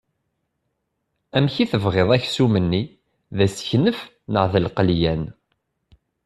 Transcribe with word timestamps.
Amek 1.37 1.55
i 1.63 1.65
t-tebɣiḍ 1.65 2.09
aksum-nni 2.15 2.83
d 3.37 3.39
aseknef 3.45 3.99
neɣ 4.31 4.45
d 4.53 4.53
lqelyan? 4.65 5.23